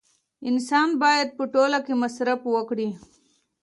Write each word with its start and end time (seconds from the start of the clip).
انسان 0.49 0.89
باید 1.03 1.27
په 1.37 1.43
ټوله 1.53 1.79
کې 1.85 1.93
مصرف 2.03 2.39
وکړي 2.55 2.89